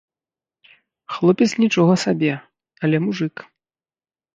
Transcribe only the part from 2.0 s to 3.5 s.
сабе, але мужык.